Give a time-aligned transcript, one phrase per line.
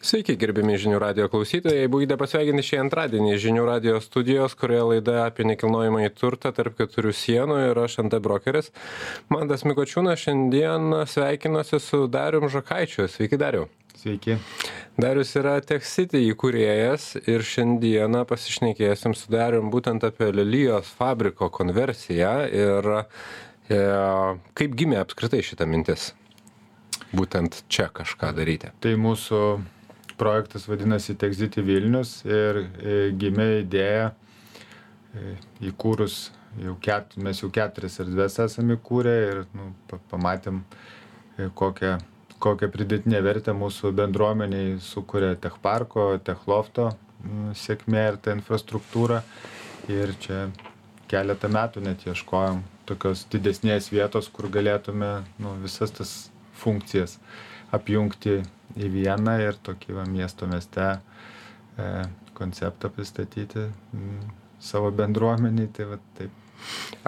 [0.00, 1.84] Sveiki, gerbimi žinių radio klausytojai.
[1.92, 7.10] Būkite pasveikinti šį antradienį žinių radio studijos, kurioje laida apie nekilnojimą į turtą tarp keturių
[7.12, 8.70] sienų ir aš NT brokeris.
[9.28, 13.04] Mantas Mikočiūnas šiandien sveikinuosi su Darium Žakaičiu.
[13.12, 13.66] Sveiki, Dariu.
[14.00, 14.38] Sveiki.
[14.96, 22.88] Darius yra TechCity įkūrėjas ir šiandieną pasišnekėsim su Darium būtent apie Lelyjos fabriko konversiją ir
[22.94, 23.82] e,
[24.56, 26.14] kaip gimė apskritai šita mintis
[27.12, 28.72] būtent čia kažką daryti.
[28.80, 29.42] Tai mūsų
[30.20, 35.34] projektas vadinasi Texity Vilnius ir e, gimė idėja e,
[35.70, 36.20] įkūrus,
[36.60, 39.70] jau ket, mes jau keturias erdvės esame įkūrę ir nu,
[40.12, 40.62] pamatėm,
[41.38, 41.96] e, kokią,
[42.42, 46.90] kokią pridėtinę vertę mūsų bendruomeniai sukuria Tech Parko, Tech Lofto
[47.56, 49.22] sėkmė ir ta infrastruktūra.
[49.90, 50.46] Ir čia
[51.10, 55.10] keletą metų net ieškojom tokios didesnės vietos, kur galėtume
[55.42, 56.14] nu, visas tas
[56.60, 57.16] funkcijas
[57.74, 58.40] apjungti
[58.78, 61.88] į vieną ir tokį va, miesto mieste e,
[62.36, 64.20] konceptą pristatyti m,
[64.62, 65.70] savo bendruomeniai.
[65.74, 66.36] Tai va, taip.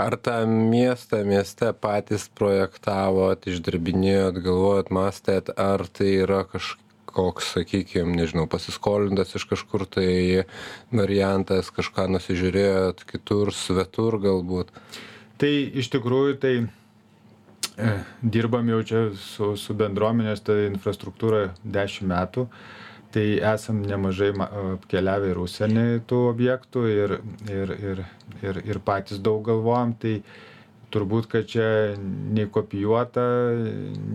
[0.00, 8.46] Ar tą miestą mieste patys projektavot, išdirbinėjot, galvojot, mąstėt, ar tai yra kažkoks, sakykime, nežinau,
[8.48, 10.46] pasiskolintas iš kažkur tai
[10.94, 14.72] variantas, kažką nusižiūrėjot, kitur, svetur galbūt?
[15.42, 16.54] Tai iš tikrųjų tai
[18.22, 22.46] dirbam jau čia su, su bendruomenės ta infrastruktūra 10 metų,
[23.12, 28.02] tai esam nemažai apkeliavę ir užsienį tų objektų ir, ir, ir,
[28.42, 30.20] ir, ir patys daug galvojam, tai
[30.92, 33.24] turbūt, kad čia nei kopijuota,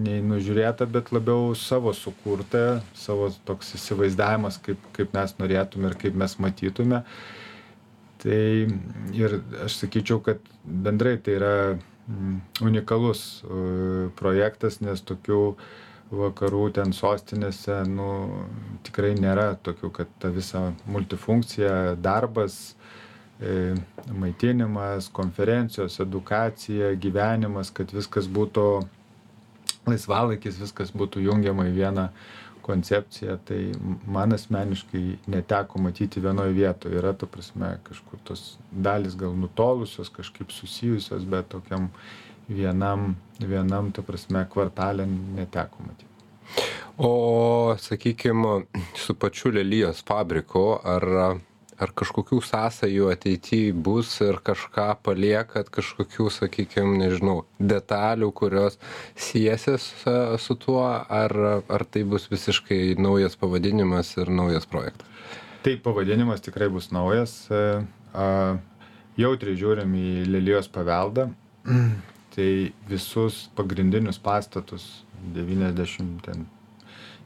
[0.06, 6.18] nei nužiūrėta, bet labiau savo sukurta, savo toks įsivaizdavimas, kaip, kaip mes norėtume ir kaip
[6.22, 7.02] mes matytume.
[8.22, 8.42] Tai
[9.18, 11.54] ir aš sakyčiau, kad bendrai tai yra
[12.64, 15.42] unikalus e, projektas, nes tokių
[16.08, 18.10] vakarų ten sostinėse, nu,
[18.88, 22.78] tikrai nėra tokių, kad ta visa multifunkcija, darbas,
[23.42, 23.76] e,
[24.16, 28.68] maitinimas, konferencijos, edukacija, gyvenimas, kad viskas būtų
[29.88, 32.08] laisvalaikis, viskas būtų jungiama į vieną
[32.68, 33.62] koncepcija tai
[34.06, 40.52] man asmeniškai neteko matyti vienoj vietoj yra ta prasme kažkur tos dalys gal nutolusios kažkaip
[40.52, 41.90] susijusios bet tokiam
[42.50, 45.08] vienam vienam ta prasme kvartale
[45.40, 46.08] neteko matyt
[46.98, 48.44] o sakykim
[48.96, 51.08] su pačiu lelijos fabriku ar
[51.82, 58.80] ar kažkokių sąsajų ateity bus ir kažką paliekat kažkokių sakykim nežinau detalių kurios
[59.16, 59.90] siesis
[60.42, 61.36] su tuo ar
[61.68, 65.08] ar tai bus visiškai naujas pavadinimas ir naujas projektas?
[65.64, 67.64] Tai pavadinimas tikrai bus naujas e,
[69.20, 71.32] jautriai žiūrim į lelijos paveldą.
[72.38, 72.52] Tai
[72.86, 74.84] visus pagrindinius pastatus
[75.34, 76.46] 90 ten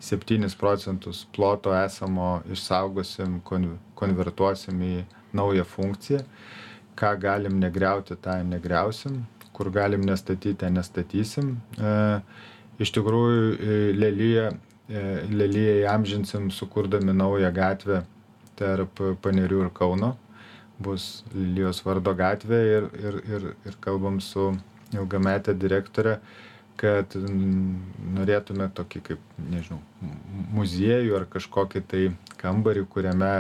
[0.02, 4.96] septynis procentus ploto esamo išsaugosim kon konvertuosim į
[5.38, 6.24] naują funkciją.
[6.98, 9.22] Ką galim negriauti tą negriausim.
[9.54, 11.54] Kur galim nestatyti nestatysim.
[11.78, 11.94] E,
[12.82, 18.02] iš tikrųjų e, leliją e, leliją įamžinsim sukurdami naują gatvę
[18.60, 20.16] tarp panerių ir kauno.
[20.82, 24.50] Bus lelijos vardo gatvė ir ir ir ir kalbam su
[24.98, 26.18] ilgamete direktore
[26.80, 27.14] kad
[28.16, 29.80] norėtume tokį kaip, nežinau,
[30.56, 32.04] muziejų ar kažkokį tai
[32.42, 33.34] kambarį, kuriame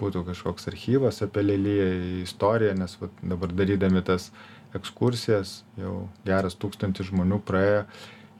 [0.00, 1.88] būtų kažkoks archyvas apie lelyje
[2.22, 4.30] istoriją, nes vat, dabar darydami tas
[4.76, 7.84] ekskursijas, jau geras tūkstantis žmonių praėjo,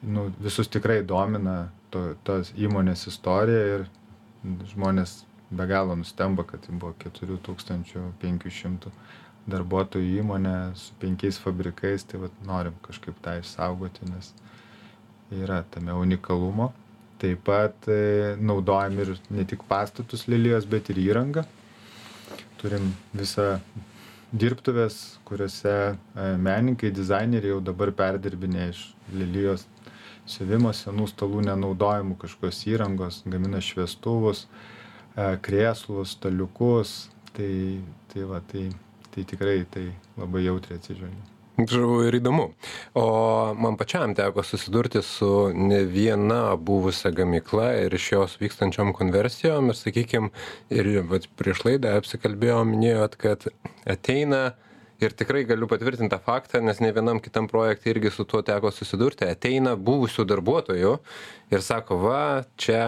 [0.02, 3.86] nu, visus tikrai domina to, tos įmonės istorija ir
[4.72, 5.22] žmonės
[5.52, 8.92] be galo nustemba, kad tai buvo 4500
[9.50, 14.30] darbuotojų įmonė su penkiais fabrikais, tai vat, norim kažkaip tą išsaugoti, nes
[15.34, 16.70] yra tame unikalumo.
[17.22, 21.44] Taip pat e, naudojam ir ne tik pastatus lelijos, bet ir įrangą.
[22.62, 23.56] Turim visą
[24.32, 25.94] dirbtuvės, kuriuose e,
[26.38, 29.66] menininkai, dizaineriai jau dabar perdirbinė iš lelijos
[30.28, 34.46] siuvimo senų stalų nenaudojimų kažkokios įrangos, gamina šviestuvus,
[35.16, 37.08] e, krėslus, staliukus.
[37.32, 37.52] Tai,
[38.12, 38.66] tai, va, tai
[39.14, 41.28] tai tikrai tai labai jautriai atsižvelgia.
[41.52, 42.46] Žavu ir įdomu.
[42.96, 43.04] O
[43.60, 49.76] man pačiam teko susidurti su ne viena buvusią gamyklą ir iš jos vykstančiom konversijom ir,
[49.76, 50.32] sakykime,
[50.72, 53.44] ir vat, prieš laidą apsikalbėjom, minėjot, kad
[53.84, 54.54] ateina
[55.02, 58.70] ir tikrai galiu patvirtint tą faktą nes ne vienam kitam projekte irgi su tuo teko
[58.74, 59.26] susidurti.
[59.28, 60.92] Ateina buvusių darbuotojų
[61.52, 62.22] ir sako va
[62.60, 62.82] čia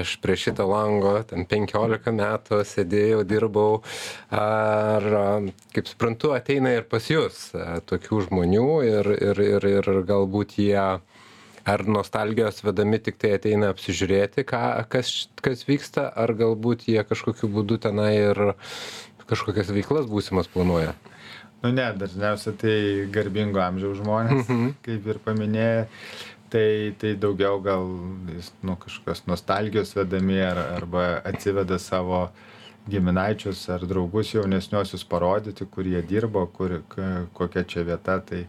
[0.00, 3.82] aš prie šito lango ten penkiolika metų sėdėjau dirbau
[4.34, 5.06] ar
[5.74, 7.48] kaip suprantu ateina ir pas jus
[7.90, 10.86] tokių žmonių ir ir ir ir galbūt jie
[11.68, 14.62] ar nostalgijos vedami tiktai ateina apsižiūrėti ką
[14.92, 18.42] kas kas vyksta ar galbūt jie kažkokiu būdu tenai ir
[19.28, 20.96] kažkokias veiklas būsimas planuoja
[21.62, 22.74] Nu ne, dažniausiai tai
[23.10, 24.68] garbingo amžiaus žmonės, Mhm.
[24.86, 25.86] kaip ir paminėjai,
[26.50, 27.82] tai, tai daugiau gal
[28.62, 32.28] nu, kažkokios nostalgijos vedami ar, arba atsiveda savo
[32.88, 36.78] giminaičius ar draugus jaunesniosius parodyti, kur jie dirbo, kur,
[37.34, 38.46] kokia čia vieta, tai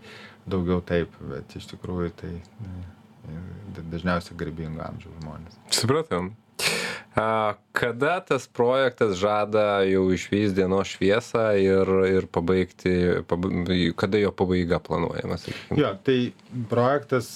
[0.48, 5.58] daugiau taip, bet iš tikrųjų tai e, dažniausiai garbingo amžiaus žmonės.
[5.76, 6.32] Supratom.
[7.20, 12.96] A, kada tas projektas žada jau išvys dienos šviesą ir, ir pabaigti,
[13.30, 13.46] pab,
[14.00, 15.38] kada jo pabaiga planuojama?
[15.40, 15.80] sakykim?
[15.80, 16.18] Jo, tai
[16.72, 17.30] projektas,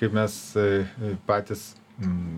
[0.00, 0.86] kaip mes e,
[1.28, 1.74] patys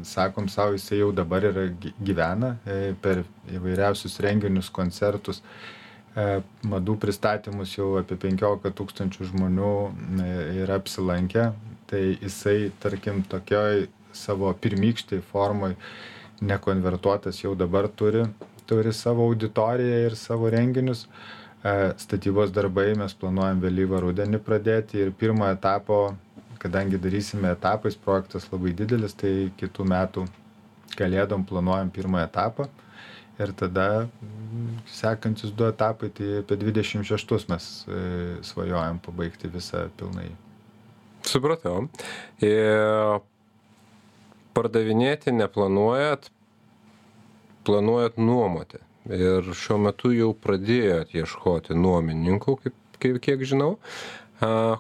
[0.02, 3.22] sakom savo, jisai jau dabar yra gy- gyvena e, per
[3.54, 5.38] įvairiausius renginius, koncertus,
[6.18, 9.74] e, madų pristatymus jau apie 15 tūkstančių žmonių
[10.64, 11.52] yra apsilankę.
[11.92, 13.86] Tai jisai, tarkim, tokioj
[14.16, 15.76] savo pirmykštėj formoj
[16.42, 18.24] nekonvertuotas jau dabar turi,
[18.66, 21.06] turi savo auditoriją ir savo renginius.
[21.62, 26.02] E, Statybos darbai mes planuojam vėlyvą rudenį pradėti ir pirmo etapo,
[26.62, 30.26] kadangi darysime etapais, projektas labai didelis, tai kitų metų
[30.98, 32.68] kalėdom planuojam pirmą etapą
[33.40, 38.00] ir tada mm, sekančius du etapai, tai apie 26 mes e,
[38.44, 40.30] svajojam pabaigti visą pilnai.
[41.26, 41.86] Supratau.
[44.52, 46.28] Pardavinėti neplanuojat,
[47.66, 48.82] planuojat nuomoti.
[49.10, 53.72] Ir šiuo metu jau pradėjot ieškoti nuomininkų, kaip, kaip kiek žinau.
[54.42, 54.78] A,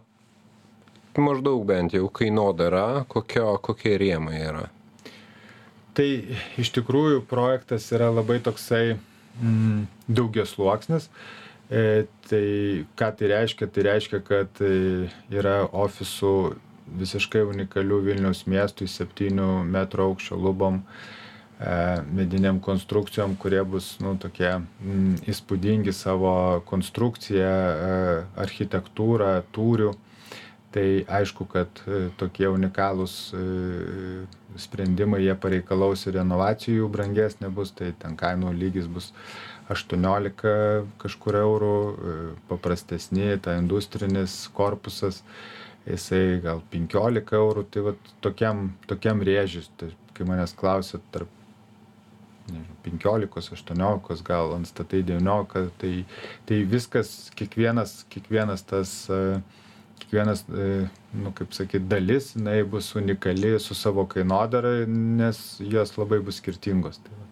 [1.18, 4.68] maždaug bent jau kainodara, kokio, kokie rėmai yra.
[5.92, 6.08] Tai
[6.60, 11.10] iš tikrųjų projektas yra labai toksai mm, daugiasluoksnis.
[11.72, 12.44] E, tai
[12.96, 13.68] ką tai reiškia?
[13.72, 16.36] Tai reiškia, kad e, yra ofisų
[17.00, 19.40] visiškai unikalių Vilniaus miestui 7
[19.72, 21.74] metrų aukščio lubom, e,
[22.12, 26.34] mediniam konstrukcijom, kurie bus nu, tokie mm, įspūdingi savo
[26.68, 28.00] konstrukciją, e,
[28.46, 29.92] architektūrą, tūrių.
[30.72, 33.40] Tai aišku, kad e, tokie unikalūs e,
[34.56, 39.10] sprendimai jie pareikalaus ir renovacijų brangesnė bus, tai ten kainų lygis bus
[39.72, 40.54] 18
[41.02, 42.14] kažkur eurų, e,
[42.48, 45.20] paprastesni, ta industrinis korpusas,
[45.86, 47.94] jisai gal 15 eurų, tai va
[48.24, 51.30] tokiam, tokiam rėžius, tai kai manęs klausė tarp
[52.50, 55.92] nežinau, 15, 18, gal ant statai 19, tai,
[56.48, 59.38] tai viskas, kiekvienas, kiekvienas tas uh,
[60.02, 66.20] kiekvienas, e, nu, kaip sakyt, dalis, jinai bus unikali su savo kainodara, nes jos labai
[66.20, 67.00] bus skirtingos.
[67.02, 67.28] Tai va.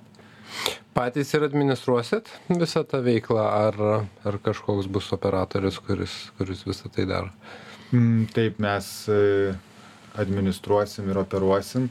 [0.94, 3.76] Patys ir administruosit visą tą veiklą, ar,
[4.26, 7.30] ar kažkoks bus operatorius, kuris, kuris visą tai daro?
[7.92, 9.54] Mm, Taip mes e,
[10.14, 11.88] administruosim ir operuosim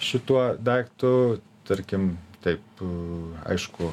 [0.00, 1.38] šituo daiktu,
[1.68, 2.10] tarkim,
[2.44, 2.88] taip, e,
[3.54, 3.88] aišku,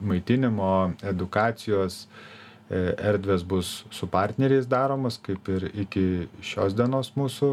[0.00, 0.70] maitinimo,
[1.12, 2.06] edukacijos,
[2.70, 2.80] e,
[3.10, 6.06] erdvės bus su partneriais daromos, kaip ir iki
[6.40, 7.52] šios dienos mūsų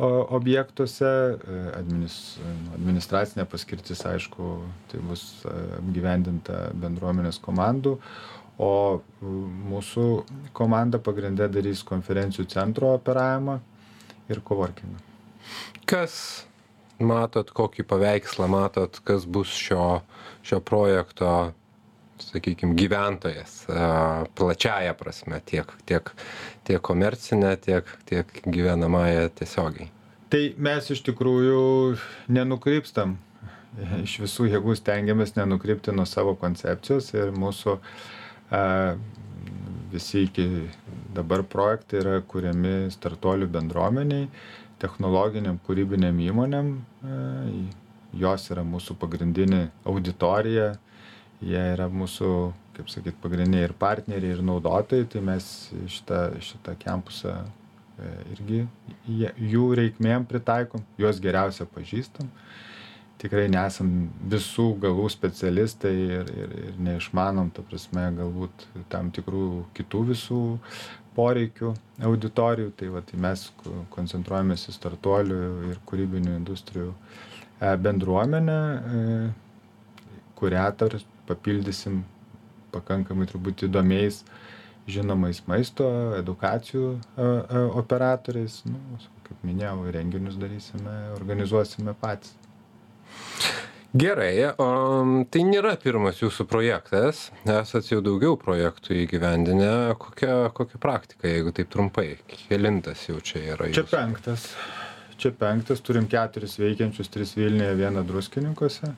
[0.00, 1.12] objektuose.
[1.76, 2.38] Administ,
[2.76, 4.52] administracinė paskirtis, aišku,
[4.88, 7.96] tai bus apgyvendinta bendruomenės komandų,
[8.60, 9.00] o
[9.70, 10.06] mūsų
[10.56, 13.56] komanda pagrindė darys konferencijų centro operavimą
[14.30, 15.00] ir coworkingą.
[15.88, 16.14] Kas
[17.00, 20.02] matot, kokį paveikslą matot, kas bus šio,
[20.46, 21.30] šio projekto,
[22.20, 23.62] sakykime, gyventojas,
[24.36, 26.12] plačiaja prasme, tiek, tiek,
[26.68, 29.88] tiek komercinė, tiek, tiek gyvenamąją tiesiogiai.
[30.30, 31.64] Tai mes iš tikrųjų
[32.30, 33.16] nenukrypstam.
[34.02, 37.82] Iš visų jėgų stengiamės nenukrypti nuo savo koncepcijos ir mūsų a,
[39.92, 40.46] visi iki
[41.14, 44.28] dabar projektai yra kuriami startuolių bendruomeniai,
[44.82, 46.72] technologiniam, kūrybiniam įmonėm.
[48.20, 50.72] Jos yra mūsų pagrindinė auditorija,
[51.46, 52.30] jie yra mūsų,
[52.74, 55.46] kaip sakyt, pagrindiniai ir partneriai, ir naudotojai, tai mes
[55.94, 58.64] šitą, šitą kampusą e, irgi
[59.52, 62.28] jų reikmėm pritaikom, juos geriausia pažįstam.
[63.20, 63.88] Tikrai nesam
[64.32, 69.42] visų galų specialistai ir, ir, ir neišmanom, ta prasme, galbūt tam tikrų
[69.76, 70.40] kitų visų
[71.18, 71.74] poreikių
[72.08, 72.70] auditorijų.
[72.80, 79.04] Tai, va, tai mes ko- koncentruojamės į startuolių ir kūrybinių industrijų e, bendruomenę, e,
[80.40, 80.96] kurią tar
[81.28, 82.00] papildysim
[82.72, 84.22] pakankamai turbūt įdomiais
[84.90, 85.86] žinomais maisto,
[86.16, 87.30] edukacijų e,
[87.84, 88.62] operatoriais.
[88.64, 88.80] Nu,
[89.28, 92.39] kaip minėjau, renginius darysime, organizuosime patys.
[93.90, 94.66] Gerai, o
[95.34, 99.96] tai nėra pirmas jūsų projektas, esat jau daugiau projektų įgyvendinę.
[99.98, 102.12] Kokia, kokia praktika, jeigu taip trumpai,
[102.46, 103.90] kelintas jau čia yra Čia jūsų?
[103.90, 104.44] penktas.
[105.18, 108.92] čia penktas, turim keturis veikiančius, tris Vilniuje, vieną druskininkose.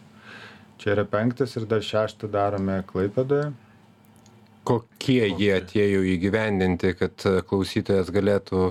[0.79, 3.49] Čia yra penktas ir dar šeštą darome Klaipėdoje.
[4.63, 8.69] Kokie jie atėjo įgyvendinti, kad klausytojas galėtų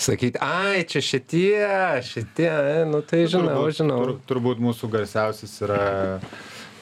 [0.00, 1.66] sakyti, ai, čia šitie,
[2.06, 3.98] šitie, e, nu tai žinau, turbūt, žinau.
[4.06, 5.82] Tur, turbūt mūsų garsiausias yra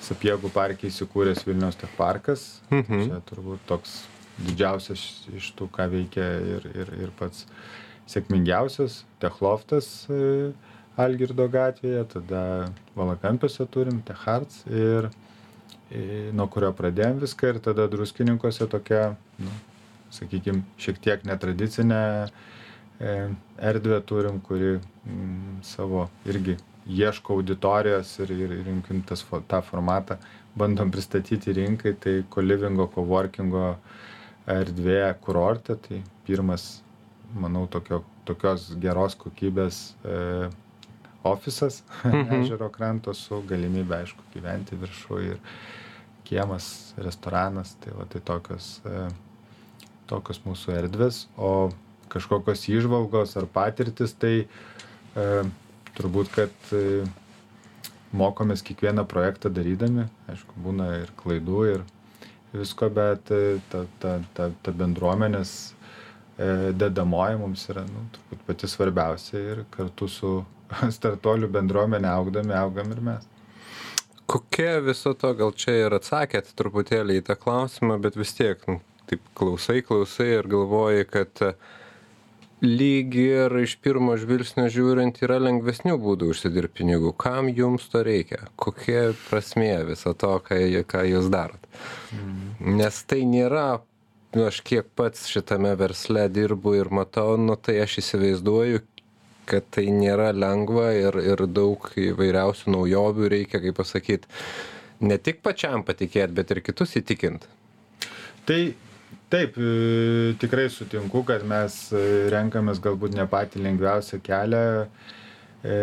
[0.07, 2.47] Sapiegų parke įsikūręs Vilnius Tech parkas.
[2.71, 3.09] Mhm.
[3.09, 4.05] Čia turbūt toks
[4.47, 5.03] didžiausias
[5.35, 7.45] iš tų, ką veikia ir, ir, ir pats
[8.09, 10.53] sėkmingiausias Techloftas e,
[10.99, 12.43] Algirdo gatvėje, tada
[12.99, 15.28] Valakampiuose turim Techarts ir e,
[16.37, 19.53] nuo kurio pradėjom viską ir tada druskininkose tokia, nu,
[20.13, 23.15] sakykime, šiek tiek netradicinė e,
[23.71, 30.19] erdvė turim, kuri mm, savo irgi ieško auditorijos ir, ir rinkim tas, tą formatą,
[30.59, 33.73] bandom pristatyti rinkai, tai kolivingo, coworkingo
[34.49, 36.81] erdvė kurorte, tai pirmas,
[37.37, 40.49] manau, tokio, tokios geros kokybės e,
[41.29, 42.43] ofisas Mhm.
[42.43, 45.39] ežero kranto su galimybė, aišku, gyventi viršų ir
[46.29, 49.07] kiemas, restoranas, tai va tai tokios, e,
[50.11, 51.71] tokios mūsų erdvės, o
[52.13, 55.29] kažkokios įžvalgos ar patirtis, tai e,
[55.97, 57.05] turbūt, kad e,
[58.17, 61.83] mokomės kiekvieną projektą darydami, aišku, būna ir klaidų ir
[62.53, 65.55] visko, bet e, ta, ta, ta, ta bendruomenės
[66.39, 70.33] e, dedamoji mums yra nu, turbūt pati svarbiausia ir kartu su
[70.99, 73.27] startuolių bendruomenė augdami, augam ir mes.
[74.29, 78.83] Kokia viso to, gal čia ir atsakėt truputėlį į tą klausimą, bet vis tiek, nu,
[79.09, 81.55] taip klausai, klausai ir galvoji, kad e,
[82.61, 87.15] lyg ir iš pirmo žvilgsnio žiūrint yra lengvesnių būdų užsidirbti pinigų.
[87.17, 88.51] Kam jums to reikia?
[88.61, 90.61] Kokia prasmė viso to, ką,
[90.93, 91.65] ką jūs darot?
[92.61, 93.81] Nes tai nėra,
[94.37, 98.85] nu, aš kiek pats šitame versle dirbu ir matau, nu tai aš įsivaizduoju,
[99.49, 104.29] kad tai nėra lengva ir, ir daug įvairiausių naujovių reikia, kaip pasakyti,
[105.01, 107.51] ne tik pačiam patikėti, bet ir kitus įtikinti.
[108.49, 108.61] Tai
[109.33, 114.65] taip, e, tikrai sutinku, kad mes e, renkamės galbūt ne patį lengviausią kelią,
[115.65, 115.77] e,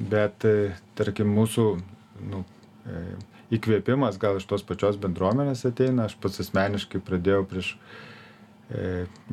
[0.00, 0.46] bet,
[0.96, 1.64] tarkim, mūsų
[2.30, 2.44] nu,
[3.52, 6.06] įkvėpimas gal iš tos pačios bendruomenės ateina.
[6.08, 7.74] Aš pats asmeniškai pradėjau prieš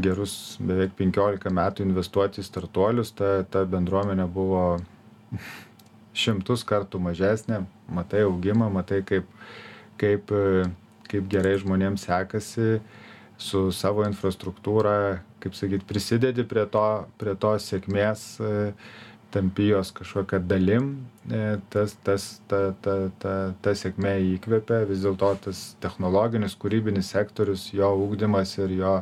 [0.01, 3.11] gerus beveik 15 metų investuoti į startuolius.
[3.17, 4.63] Ta, ta bendruomenė buvo
[6.17, 7.63] šimtus kartų mažesnė.
[7.93, 9.27] Matai augimą, matai kaip,
[10.01, 10.65] kaip, e,
[11.11, 12.79] kaip gerai žmonėms sekasi
[13.37, 16.87] su savo infrastruktūra, kaip sakyt, prisidedi prie to,
[17.21, 18.73] prie to sėkmės, e,
[19.31, 20.91] tampi jos kažkokią dalim,
[21.31, 27.67] e, tas, tas, ta, ta, ta, ta sėkmė įkvepia, vis dėlto tas technologinis, kūrybinis sektorius,
[27.75, 28.93] jo ūkdymas ir jo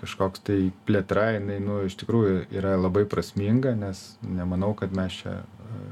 [0.00, 0.58] kažkoks tai
[0.88, 5.82] plėtra, jinai, nu, iš tikrųjų yra labai prasminga, nes nemanau, kad mes čia e,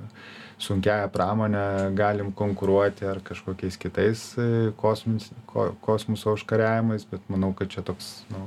[0.62, 1.66] sunkiają pramonę
[1.98, 8.18] galim konkuruoti ar kažkokiais kitais e, kosmis, ko, kosmoso užkariavimais, bet manau, kad čia toks
[8.34, 8.42] nu,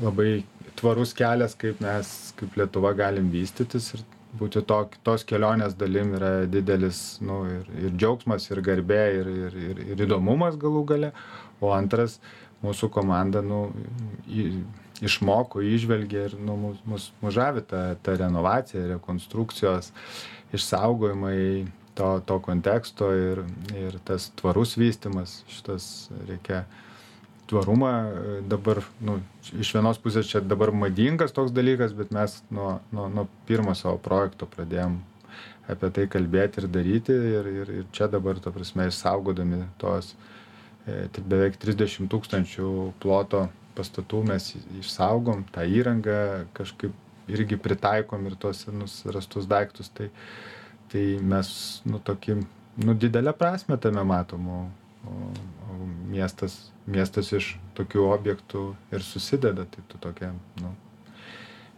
[0.00, 0.40] labai
[0.78, 2.08] tvarus kelias, kaip mes,
[2.38, 4.04] kaip Lietuva galim vystytis ir
[4.38, 9.56] būti to, tos kelionės dalim yra didelis nu, ir, ir džiaugsmas, ir garbė, ir, ir,
[9.70, 11.10] ir, ir įdomumas galų gale.
[11.60, 12.18] O antras,
[12.64, 13.66] mūsų komanda nu,
[14.28, 14.62] į,
[15.04, 19.90] išmoko, išvelgė ir nu, mus, mus, mus žavi ta, ta renovacija, rekonstrukcijos,
[20.56, 21.40] išsaugojimai
[21.98, 23.42] to, to konteksto ir,
[23.76, 25.84] ir tas tvarus vystimas, šitas
[26.28, 26.64] reikia
[27.50, 29.18] tvarumą e, dabar, nu,
[29.58, 33.98] iš vienos pusės čia dabar madingas toks dalykas, bet mes nuo, nuo, nuo pirmo savo
[34.02, 35.00] projekto pradėjom
[35.70, 40.14] apie tai kalbėti ir daryti ir, ir, ir čia dabar, ta prasme, išsaugodami tos
[40.86, 42.70] e, beveik 30 tūkstančių
[43.02, 46.94] ploto pastatų mes išsaugom, tą įrangą kažkaip
[47.30, 50.10] irgi pritaikom ir tuos senus rastus daiktus, tai,
[50.90, 51.52] tai mes,
[51.86, 52.40] nu, tokį,
[52.84, 54.60] nu, didelę prasme tame matom, o,
[55.06, 55.59] o
[56.10, 56.56] miestas,
[56.90, 58.64] miestas iš tokių objektų
[58.94, 60.74] ir susideda, tai tu tokia, nu,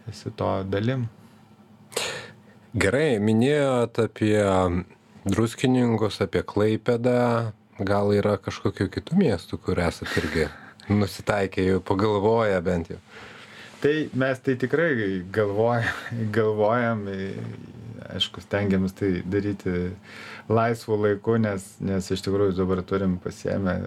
[0.09, 1.07] esi to dalim.
[2.73, 4.39] Gerai, minėjot apie
[5.29, 10.47] druskininkus, apie Klaipėdą, gal yra kažkokių kitų miestų, kur esate irgi
[10.89, 12.99] nusitaikę, jau pagalvoję bent jau.
[13.83, 15.87] Tai mes tai tikrai galvojam,
[16.31, 17.05] galvojam
[18.11, 19.93] aišku, stengiamės tai daryti
[20.51, 23.77] laisvų laikų, nes, nes iš tikrųjų dabar turim pasiemę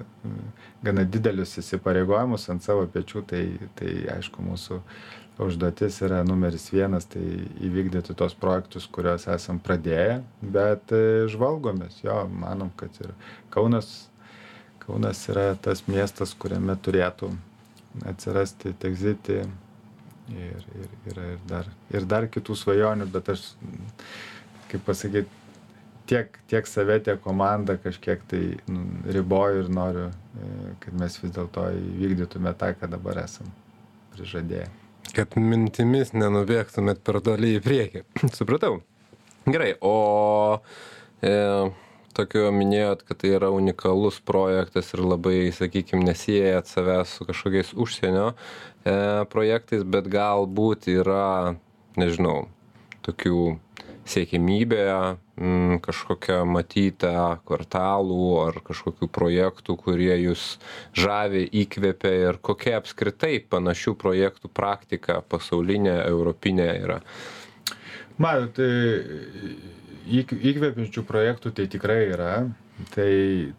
[0.87, 3.43] gana didelius įsipareigojimus ant savo pečių, tai,
[3.79, 4.81] tai aišku, mūsų
[5.43, 7.23] užduotis yra numeris vienas, tai
[7.67, 10.95] įvykdyti tos projektus, kuriuos esam pradėję, bet
[11.33, 13.13] žvalgomės, jo, manom, kad ir
[13.53, 14.09] Kaunas,
[14.87, 17.35] Kaunas yra tas miestas, kuriame turėtų
[18.07, 19.43] atsirasti Tegziti
[20.33, 23.49] ir, ir yra ir dar, ir dar kitų svajonių, bet aš,
[24.71, 25.28] kaip pasakyti,
[26.06, 31.33] tiek, tiek save, tiek komandą kažkiek tai nu, riboju ir noriu, e, kad mes vis
[31.35, 33.50] dėlto įvykdytume tą, ką dabar esam
[34.14, 34.68] prižadėję.
[35.16, 38.04] Kad mintimis nenubėgtumėt per toli į priekį.
[38.38, 38.80] Supratau.
[39.47, 40.59] Gerai, o
[41.23, 41.35] e,
[42.17, 48.31] tokio minėjot, kad tai yra unikalus projektas ir labai, sakykime, nesijėjat savęs su kažkokiais užsienio
[48.33, 48.97] e,
[49.33, 51.57] projektais, bet galbūt yra,
[52.01, 52.47] nežinau,
[53.07, 53.57] tokių
[54.07, 54.83] siekimybė
[55.37, 60.45] mm, kažkokia matyta kvartalų ar kažkokių projektų, kurie jūs
[60.97, 67.01] žavi, įkvėpia ir kokia apskritai panašių projektų praktika pasaulinė, europinė yra.
[68.23, 72.33] Matot, tai įkvepiančių projektų tai tikrai yra.
[72.93, 73.13] Tai,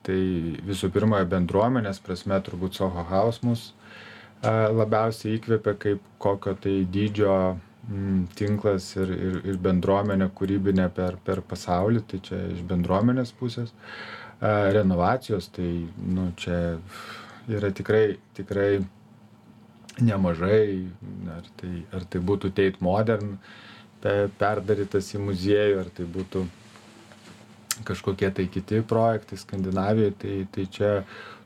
[0.06, 0.20] tai
[0.68, 3.72] visų pirma, bendruomenės prasme turbūt Soho House mus
[4.46, 7.58] labiausiai įkvėpia kaip kokio tai dydžio
[8.38, 13.74] tinklas ir, ir, ir bendruomenė kūrybinė per, per pasaulį, tai čia iš bendruomenės pusės.
[14.42, 16.78] Renovacijos, tai nu, čia
[17.50, 18.84] yra tikrai, tikrai
[20.04, 20.92] nemažai,
[21.34, 23.38] ar tai, ar tai būtų Tate Modern,
[24.40, 26.46] perdarytas į muziejų, ar tai būtų
[27.88, 30.94] kažkokie tai kiti projektai Skandinavijoje, tai, tai čia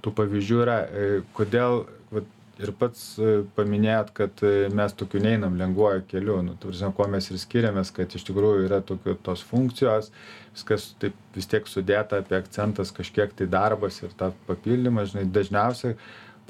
[0.03, 0.77] tų pavyzdžių yra.
[0.85, 2.29] E, kodėl, vat,
[2.61, 7.29] ir pats e, paminėjot, kad e, mes tokiu neinam lengvuoju keliu, nu, turime, kuo mes
[7.31, 10.11] ir skiriamės, kad iš tikrųjų yra tokios tos funkcijos,
[10.55, 15.97] viskas taip vis tiek sudėta apie akcentas, kažkiek tai darbas ir ta papildymas, žinai, dažniausiai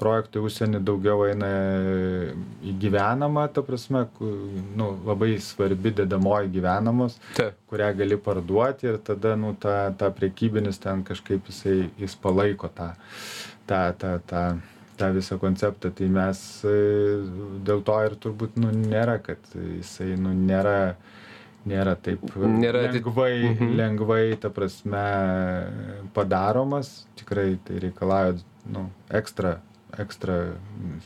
[0.00, 1.50] projektai užsienį daugiau eina
[2.64, 4.04] į gyvenamą, ta prasme,
[4.78, 7.56] nu, labai svarbi dedamoji gyvenamos, Taip.
[7.70, 12.92] kurią gali parduoti ir tada, nu, ta, ta priekybinis ten kažkaip jisai, jis palaiko tą,
[13.70, 14.44] tą, tą, tą,
[15.00, 15.92] tą visą konceptą.
[15.98, 16.76] Tai mes e,
[17.66, 20.94] dėl to ir turbūt, nu, nėra, kad jisai, nu, nėra
[21.68, 23.74] nėra taip nėra lengvai, mhm.
[23.78, 25.02] lengvai, ta prasme,
[26.14, 28.40] padaromas, tikrai tai reikalauja
[28.72, 29.60] nu, ekstra
[30.00, 30.38] ekstra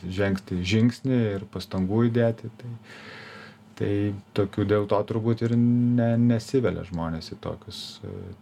[0.03, 2.51] žengti žingsnį ir pastangų įdėti.
[2.61, 2.71] Tai,
[3.79, 3.91] tai
[4.37, 7.81] tokių dėl to turbūt ir ne, nesivelia žmonės į tokius,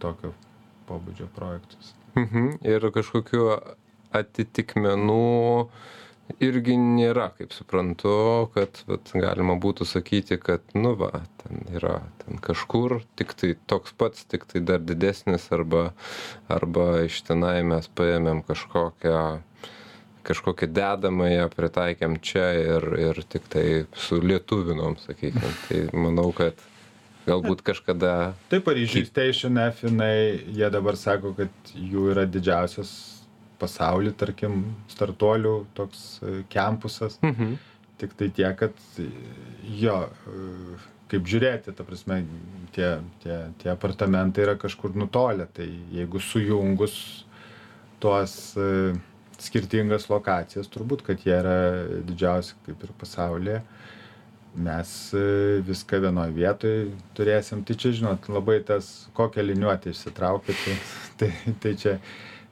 [0.02, 0.32] tokio
[0.86, 1.94] pobūdžio projektus.
[2.16, 2.58] Mhm.
[2.64, 3.50] Ir kažkokiu
[4.16, 5.22] atitikmenų
[6.42, 12.40] irgi nėra, kaip suprantu, kad vat, galima būtų sakyti, kad, nu va, ten yra ten
[12.42, 15.90] kažkur, tik tai toks pats, tik tai dar didesnis, arba,
[16.50, 19.20] arba iš tenai mes paėmėm kažkokią
[20.26, 23.66] kažkokią dedamąją pritaikėm čia ir, ir tik tai
[24.06, 25.52] sulietuvinom, sakykime.
[25.66, 26.58] Tai manau, kad
[27.26, 28.34] galbūt kažkada.
[28.50, 32.92] Taip, Paryžiui Station F, jinai, jie dabar sako, kad jų yra didžiausias
[33.60, 34.60] pasaulį, tarkim,
[34.92, 36.20] startuolių toks
[36.52, 37.18] kempusas.
[37.24, 37.56] Mhm.
[37.96, 38.76] Tik tai tiek, kad
[39.80, 39.96] jo,
[40.28, 40.76] e,
[41.08, 42.18] kaip žiūrėti, ta prasme,
[42.76, 42.90] tie,
[43.22, 45.46] tie, tie apartamentai yra kažkur nutolę.
[45.56, 46.98] Tai jeigu sujungus
[48.04, 48.92] tuos uh,
[49.42, 51.56] skirtingas lokacijas, turbūt, kad jie yra
[52.06, 53.60] didžiausi kaip ir pasaulyje.
[54.56, 55.24] Mes e,
[55.66, 56.84] viską vienoje vietoje
[57.16, 60.76] turėsim, tai čia, žinot, labai tas, kokią liniuotę išsitraukti, tai,
[61.20, 61.98] tai, tai čia.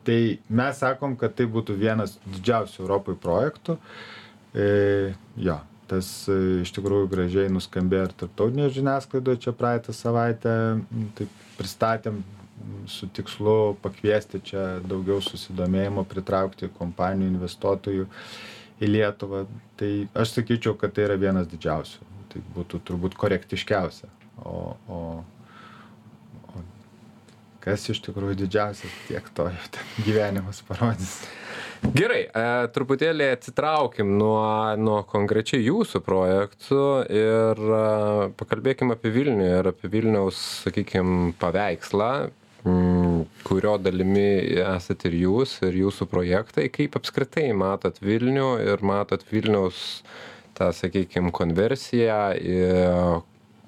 [0.05, 0.19] Tai
[0.53, 3.79] mes sakom, kad tai būtų vienas didžiausių Europai projektų.
[4.53, 4.67] E,
[5.41, 5.57] jo,
[5.89, 10.55] tas e, iš tikrųjų gražiai nuskambėjo ir tarptautinėje žiniasklaidoje čia praeitą savaitę,
[11.17, 12.21] taip pristatėm
[12.91, 18.09] su tikslu pakviesti čia daugiau susidomėjimo, pritraukti kompanijų, investuotojų
[18.81, 19.45] į Lietuvą.
[19.81, 22.11] Tai aš sakyčiau, kad tai yra vienas didžiausių.
[22.33, 24.11] Tai būtų turbūt korektiškiausia.
[24.43, 25.01] O, o,
[26.51, 26.65] o
[27.65, 29.49] kas iš tikrųjų didžiausias, tiek to
[30.07, 31.23] gyvenimas parodys.
[31.85, 34.41] Gerai, e, truputėlį atsitraukim nuo,
[34.81, 37.83] nuo konkrečiai jūsų projektų ir e,
[38.41, 42.09] pakalbėkim apie Vilnių ir apie Vilniaus, sakykime, paveikslą.
[42.65, 46.71] Mm, kurio dalimi esat ir jūs, ir jūsų projektai.
[46.73, 50.01] Kaip apskritai matot Vilnių ir matot Vilniaus
[50.57, 52.17] tą, sakykime, konversiją,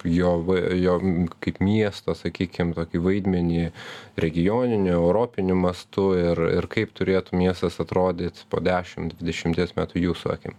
[0.06, 0.32] jo,
[0.80, 0.96] jo
[1.44, 3.64] kaip miesto, sakykime, tokį vaidmenį
[4.24, 10.56] regioniniu, europiniu mastu ir, ir kaip turėtų miestas atrodyti po 10-20 metų jūsų akim.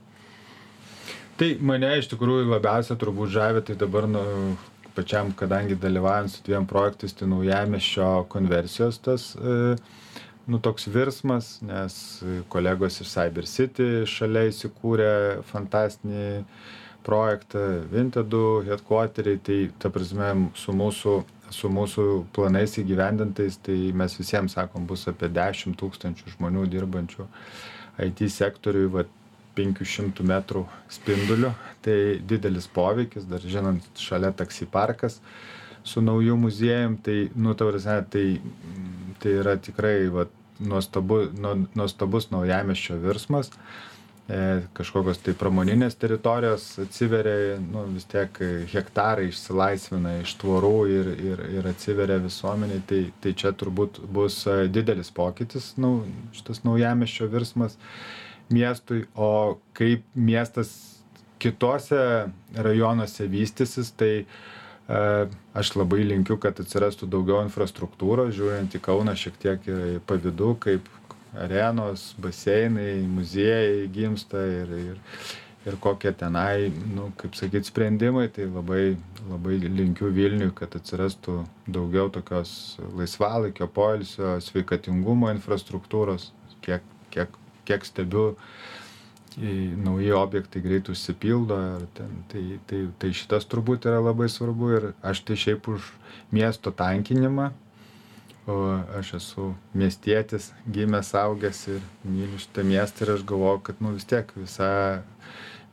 [1.37, 4.21] Tai mane iš tikrųjų labiausia turbūt žavė, tai dabar nu,
[4.97, 9.77] pačiam, kadangi dalyvaujant su dviem projektais, tai naujamešio konversijos tas, e,
[10.47, 11.95] nu, toks virsmas, nes
[12.49, 15.13] kolegos iš Cyber City šalia įsikūrė
[15.53, 16.27] fantastinį
[17.07, 21.17] projektą, Vintedų headquarteriai, tai ta prasme su mūsų
[21.53, 22.05] su mūsų
[22.35, 27.27] planais įgyvendintais, tai mes visiems sakom, bus apie 10 tūkstančių žmonių dirbančių
[28.03, 28.89] IT sektoriui,
[29.57, 35.21] va, 500 metrų spinduliu, tai didelis poveikis, dar žinant, šalia taksi parkas
[35.87, 38.41] su nauju muziejum, tai, nu, tavrasne, tai,
[39.23, 40.27] tai yra tikrai va,
[40.59, 43.53] nuostabu, nu, nuostabus naujameščio virsmas.
[44.27, 48.41] E, kažkokios tai pramoninės teritorijos atsiveria, nu, vis tiek
[48.73, 54.65] hektarai išsilaisvina iš tvorų ir, ir, ir atsiveria visuomeniai, tai, tai čia turbūt bus e,
[54.67, 56.01] didelis pokytis, nu,
[56.35, 57.79] šitas naujameščio virsmas
[58.53, 60.71] miestui, o kaip miestas
[61.39, 61.99] kitose
[62.55, 64.27] rajonuose vystysis, tai e,
[65.57, 70.87] aš labai linkiu, kad atsirastų daugiau infrastruktūros, žiūrint į Kauną šiek tiek ir pavydu, kaip
[71.37, 75.01] arenos, baseinai, muziejai gimsta ir, ir,
[75.67, 78.95] ir kokie tenai, nu, kaip sakyti, sprendimai, tai labai,
[79.29, 86.31] labai linkiu Vilniui, kad atsirastų daugiau tokios laisvalaikio, poilsio, sveikatingumo infrastruktūros,
[86.65, 87.35] kiek, kiek,
[87.67, 88.31] kiek stebiu,
[89.83, 91.57] nauji objektai greit užsipildo,
[91.93, 95.91] ten, tai, tai, tai šitas turbūt yra labai svarbu ir aš tai šiaip už
[96.33, 97.51] miesto tankinimą,
[98.47, 98.57] o
[98.97, 104.07] aš esu miestietis gimęs augęs ir myliu šitą miestą ir aš galvoju kad nu vis
[104.07, 104.69] tiek visa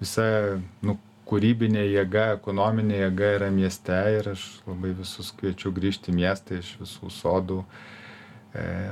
[0.01, 0.27] visa
[0.83, 6.59] nu kūrybinė jėga ekonominė jėga yra mieste ir aš labai visus kviečiu grįžti į miestą
[6.59, 7.94] iš visų sodų e,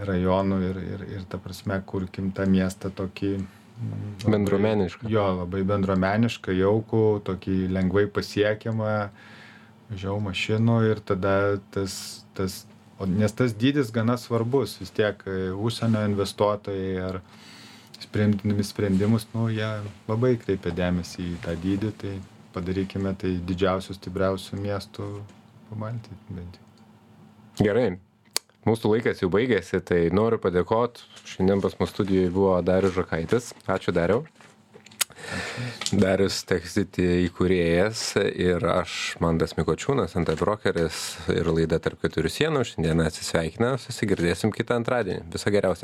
[0.09, 5.11] rajonų ir, ir, ir ta prasme kurkim tą miestą tokį labai, bendruomenišką.
[5.13, 8.97] Jo, labai bendruomenišką, jaukų, tokį lengvai pasiekiamą,
[9.93, 11.37] mažiau mašinų ir tada
[11.75, 11.95] tas,
[12.35, 12.63] tas
[13.03, 17.21] o nes tas dydis gana svarbus vis tiek e, užsienio investuotojai ar
[18.03, 19.69] sprenddami sprendimus nu jie
[20.11, 22.15] labai kreipia dėmesį į tą dydį tai
[22.55, 25.09] padarykime tai didžiausiu stipriausiu miestu
[25.71, 27.91] pabalty bent jau gerai
[28.69, 33.95] mūsų laikas jau baigėsi tai noriu padėkot šiandien pas mus studijoj buvo darius žakaitis ačiū
[33.97, 34.25] dariau
[35.93, 38.01] Darius Techcity įkūrėjas
[38.33, 40.99] ir aš, Mandas Mikočiūnas, ant brokeris
[41.33, 42.65] ir laida tarp keturių sienų.
[42.67, 45.29] Šiandien atsisveikina, susigirdėsim kitą antradienį.
[45.35, 45.81] Viso geriausio.